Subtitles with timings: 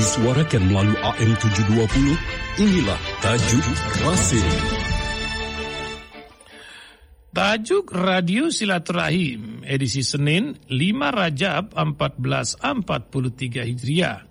[0.00, 2.16] disuarakan melalui AM 720,
[2.56, 3.60] inilah Tajuk
[4.00, 4.48] Rasim.
[7.36, 10.72] Tajuk Radio Silaturahim edisi Senin 5
[11.04, 14.24] Rajab 1443 Hijriah.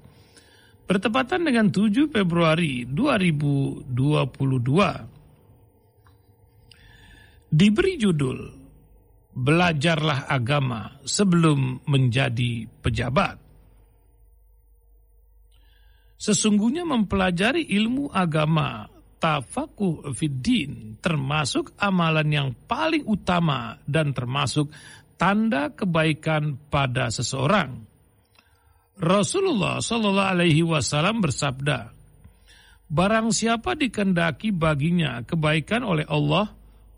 [0.90, 3.94] Bertepatan dengan 7 Februari 2022.
[7.54, 8.58] Diberi judul
[9.38, 13.49] Belajarlah agama sebelum menjadi pejabat.
[16.20, 18.92] Sesungguhnya mempelajari ilmu agama
[19.24, 24.68] tafakuh fiddin termasuk amalan yang paling utama dan termasuk
[25.16, 27.88] tanda kebaikan pada seseorang.
[29.00, 31.96] Rasulullah Shallallahu Alaihi Wasallam bersabda,
[32.90, 36.52] Barang siapa dikendaki baginya kebaikan oleh Allah,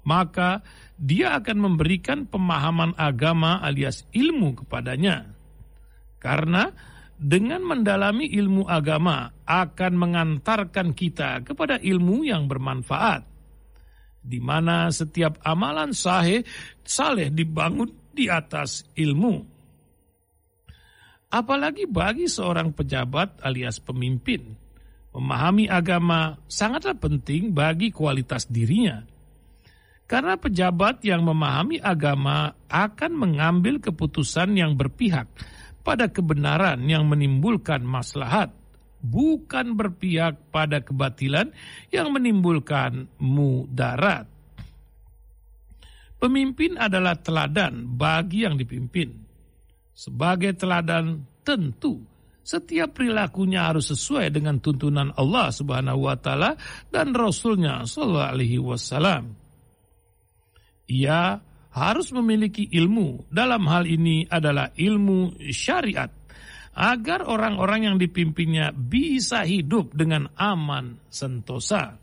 [0.07, 0.65] maka
[0.97, 5.29] dia akan memberikan pemahaman agama alias ilmu kepadanya.
[6.21, 6.71] Karena
[7.21, 13.21] dengan mendalami ilmu agama akan mengantarkan kita kepada ilmu yang bermanfaat
[14.25, 16.41] di mana setiap amalan sahih
[16.81, 19.45] saleh dibangun di atas ilmu.
[21.31, 24.41] Apalagi bagi seorang pejabat alias pemimpin
[25.13, 29.05] memahami agama sangatlah penting bagi kualitas dirinya.
[30.09, 35.23] Karena pejabat yang memahami agama akan mengambil keputusan yang berpihak
[35.81, 38.53] pada kebenaran yang menimbulkan maslahat,
[39.01, 41.49] bukan berpihak pada kebatilan
[41.89, 44.29] yang menimbulkan mudarat.
[46.21, 49.09] Pemimpin adalah teladan bagi yang dipimpin.
[49.97, 52.05] Sebagai teladan tentu
[52.41, 56.57] setiap perilakunya harus sesuai dengan tuntunan Allah Subhanahu wa taala
[56.89, 59.37] dan Rasulnya sallallahu alaihi wasallam.
[60.89, 61.37] Ia
[61.71, 63.31] harus memiliki ilmu.
[63.31, 66.11] Dalam hal ini adalah ilmu syariat.
[66.71, 71.99] Agar orang-orang yang dipimpinnya bisa hidup dengan aman sentosa.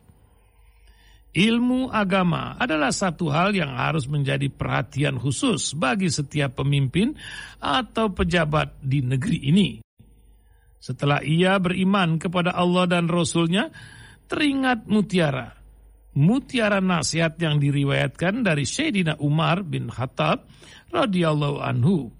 [1.32, 7.16] Ilmu agama adalah satu hal yang harus menjadi perhatian khusus bagi setiap pemimpin
[7.60, 9.68] atau pejabat di negeri ini.
[10.80, 13.68] Setelah ia beriman kepada Allah dan Rasulnya,
[14.28, 15.57] teringat mutiara
[16.16, 20.48] mutiara nasihat yang diriwayatkan dari Sayyidina Umar bin Khattab
[20.92, 22.12] radhiyallahu anhu.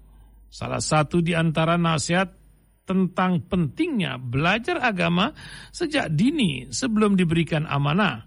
[0.49, 2.33] Salah satu di antara nasihat
[2.89, 5.29] tentang pentingnya belajar agama
[5.69, 8.25] sejak dini sebelum diberikan amanah.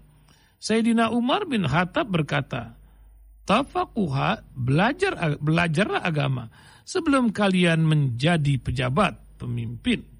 [0.63, 2.79] Sayyidina Umar bin Khattab berkata,
[3.43, 6.47] Tafakuha, belajar belajarlah agama
[6.87, 10.12] sebelum kalian menjadi pejabat, pemimpin.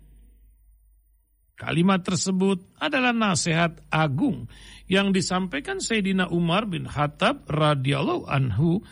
[1.64, 4.52] Kalimat tersebut adalah nasihat agung
[4.92, 8.84] yang disampaikan Sayyidina Umar bin Khattab radhiyallahu anhu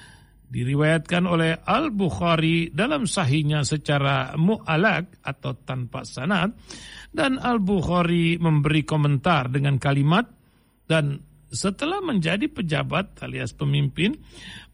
[0.48, 6.56] diriwayatkan oleh Al-Bukhari dalam sahihnya secara mu'alak atau tanpa sanad.
[7.12, 10.32] Dan Al-Bukhari memberi komentar dengan kalimat
[10.88, 11.20] dan
[11.52, 14.16] setelah menjadi pejabat alias pemimpin,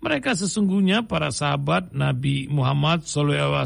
[0.06, 3.66] mereka sesungguhnya para sahabat Nabi Muhammad SAW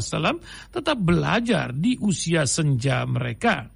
[0.72, 3.68] tetap belajar di usia senja mereka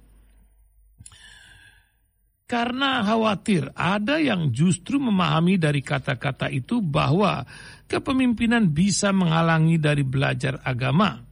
[2.47, 7.43] karena khawatir ada yang justru memahami dari kata-kata itu bahwa
[7.91, 11.27] kepemimpinan bisa menghalangi dari belajar agama.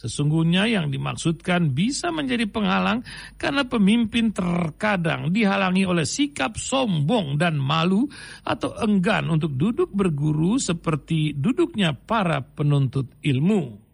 [0.00, 3.04] Sesungguhnya yang dimaksudkan bisa menjadi penghalang
[3.36, 8.08] karena pemimpin terkadang dihalangi oleh sikap sombong dan malu
[8.40, 13.89] atau enggan untuk duduk berguru seperti duduknya para penuntut ilmu.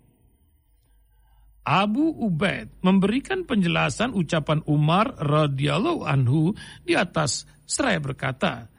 [1.66, 6.54] Abu Ubaid memberikan penjelasan ucapan Umar radhiyallahu anhu
[6.86, 8.70] di atas seraya berkata,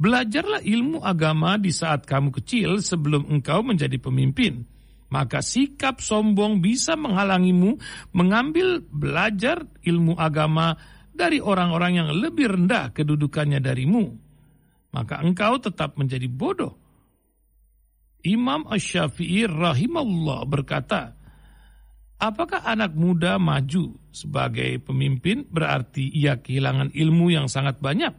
[0.00, 4.64] Belajarlah ilmu agama di saat kamu kecil sebelum engkau menjadi pemimpin.
[5.12, 7.76] Maka sikap sombong bisa menghalangimu
[8.16, 10.74] mengambil belajar ilmu agama
[11.12, 14.08] dari orang-orang yang lebih rendah kedudukannya darimu.
[14.96, 16.80] Maka engkau tetap menjadi bodoh.
[18.24, 21.21] Imam Ash-Syafi'i rahimahullah berkata,
[22.22, 28.14] Apakah anak muda maju sebagai pemimpin berarti ia kehilangan ilmu yang sangat banyak?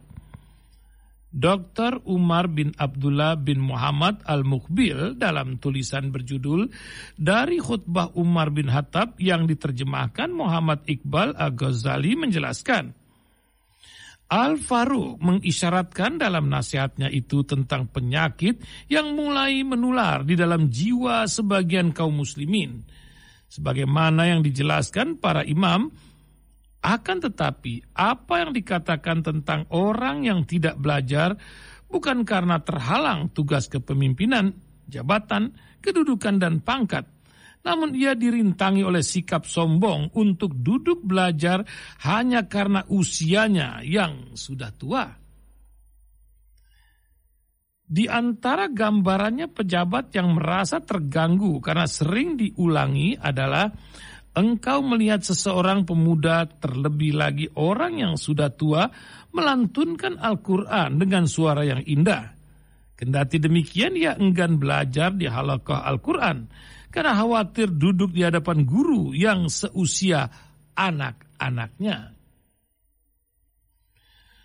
[1.34, 2.04] Dr.
[2.04, 6.70] Umar bin Abdullah bin Muhammad Al-Mukbil dalam tulisan berjudul
[7.16, 12.94] Dari Khutbah Umar bin Hattab yang diterjemahkan Muhammad Iqbal Al-Ghazali menjelaskan,
[14.30, 22.14] Al-Faruq mengisyaratkan dalam nasihatnya itu tentang penyakit yang mulai menular di dalam jiwa sebagian kaum
[22.14, 22.78] muslimin,
[23.54, 25.86] sebagaimana yang dijelaskan para imam
[26.84, 31.38] akan tetapi apa yang dikatakan tentang orang yang tidak belajar
[31.86, 34.50] bukan karena terhalang tugas kepemimpinan,
[34.90, 37.06] jabatan, kedudukan dan pangkat,
[37.64, 41.64] namun ia dirintangi oleh sikap sombong untuk duduk belajar
[42.04, 45.23] hanya karena usianya yang sudah tua.
[47.94, 53.70] Di antara gambarannya pejabat yang merasa terganggu karena sering diulangi adalah
[54.34, 58.90] engkau melihat seseorang pemuda terlebih lagi orang yang sudah tua
[59.30, 62.34] melantunkan Al-Quran dengan suara yang indah.
[62.98, 66.50] Kendati demikian ia enggan belajar di halakah Al-Quran
[66.90, 70.26] karena khawatir duduk di hadapan guru yang seusia
[70.74, 72.13] anak-anaknya.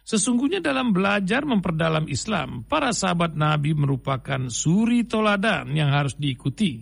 [0.10, 6.82] Sesungguhnya dalam belajar memperdalam Islam, para sahabat Nabi merupakan suri toladan yang harus diikuti.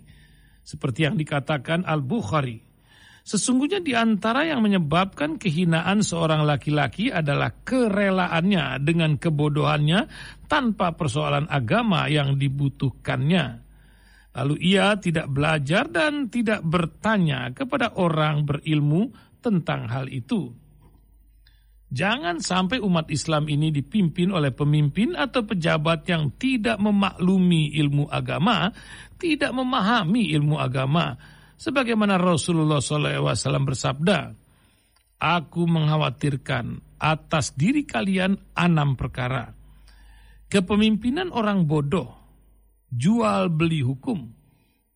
[0.64, 2.56] Seperti yang dikatakan Al-Bukhari.
[3.28, 10.08] Sesungguhnya di antara yang menyebabkan kehinaan seorang laki-laki adalah kerelaannya dengan kebodohannya
[10.48, 13.60] tanpa persoalan agama yang dibutuhkannya.
[14.40, 19.12] Lalu ia tidak belajar dan tidak bertanya kepada orang berilmu
[19.44, 20.67] tentang hal itu.
[21.88, 28.68] Jangan sampai umat Islam ini dipimpin oleh pemimpin atau pejabat yang tidak memaklumi ilmu agama,
[29.16, 31.16] tidak memahami ilmu agama.
[31.56, 34.18] Sebagaimana Rasulullah SAW bersabda,
[35.18, 39.50] Aku mengkhawatirkan atas diri kalian enam perkara.
[40.46, 42.08] Kepemimpinan orang bodoh,
[42.86, 44.28] jual beli hukum,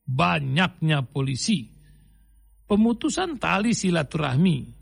[0.07, 1.67] banyaknya polisi,
[2.69, 4.82] pemutusan tali silaturahmi,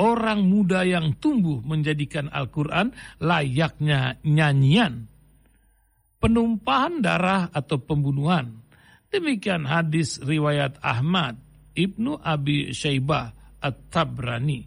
[0.00, 5.04] orang muda yang tumbuh menjadikan Al-Quran layaknya nyanyian,
[6.16, 8.64] penumpahan darah atau pembunuhan.
[9.12, 11.36] Demikian hadis riwayat Ahmad,
[11.76, 14.64] Ibnu Abi Syaibah At-Tabrani.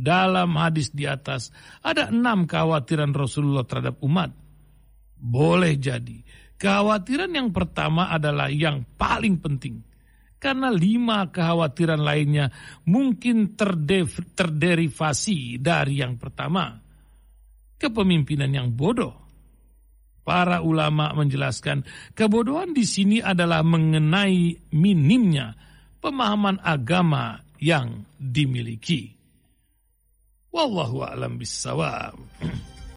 [0.00, 1.52] Dalam hadis di atas
[1.84, 4.32] ada enam kekhawatiran Rasulullah terhadap umat.
[5.20, 6.24] Boleh jadi.
[6.56, 9.89] Kekhawatiran yang pertama adalah yang paling penting
[10.40, 12.48] karena lima kekhawatiran lainnya
[12.88, 13.52] mungkin
[14.34, 16.80] terderivasi dari yang pertama.
[17.76, 19.28] Kepemimpinan yang bodoh.
[20.24, 21.84] Para ulama menjelaskan
[22.16, 25.52] kebodohan di sini adalah mengenai minimnya
[26.00, 29.12] pemahaman agama yang dimiliki.
[30.52, 32.16] Wallahu a'lam bissawab.